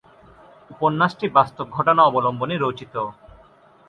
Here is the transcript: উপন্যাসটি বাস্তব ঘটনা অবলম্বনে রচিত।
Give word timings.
উপন্যাসটি 0.69 1.25
বাস্তব 1.37 1.65
ঘটনা 1.69 2.01
অবলম্বনে 2.03 2.55
রচিত। 2.57 2.95